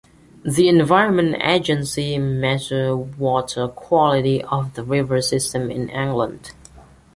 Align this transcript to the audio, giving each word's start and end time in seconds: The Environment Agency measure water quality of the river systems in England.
The 0.43 0.67
Environment 0.67 1.35
Agency 1.45 2.17
measure 2.17 2.97
water 2.97 3.67
quality 3.67 4.43
of 4.43 4.73
the 4.73 4.83
river 4.83 5.21
systems 5.21 5.69
in 5.69 5.89
England. 5.89 6.53